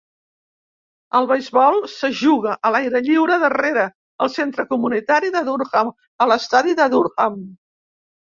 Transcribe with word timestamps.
El 1.17 1.27
beisbol 1.31 1.75
se 1.95 2.09
juga 2.19 2.55
a 2.69 2.71
l'aire 2.75 3.01
lliure 3.09 3.37
darrere 3.43 3.83
el 4.27 4.33
centre 4.37 4.67
comunitari 4.73 5.31
de 5.37 5.45
Durham, 5.51 5.93
a 6.27 6.29
l'estadi 6.33 6.77
de 6.83 6.91
Durham. 6.97 7.39